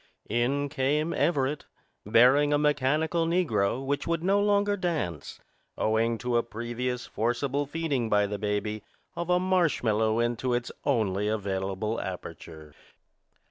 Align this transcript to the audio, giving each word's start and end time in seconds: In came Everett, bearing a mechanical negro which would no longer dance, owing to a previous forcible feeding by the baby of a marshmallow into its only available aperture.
In 0.31 0.67
came 0.67 1.13
Everett, 1.13 1.65
bearing 2.07 2.51
a 2.51 2.57
mechanical 2.57 3.27
negro 3.27 3.85
which 3.85 4.07
would 4.07 4.23
no 4.23 4.39
longer 4.41 4.75
dance, 4.75 5.39
owing 5.77 6.17
to 6.17 6.37
a 6.37 6.41
previous 6.41 7.05
forcible 7.05 7.67
feeding 7.67 8.09
by 8.09 8.25
the 8.25 8.39
baby 8.39 8.81
of 9.15 9.29
a 9.29 9.39
marshmallow 9.39 10.17
into 10.19 10.55
its 10.55 10.71
only 10.85 11.27
available 11.27 12.01
aperture. 12.01 12.73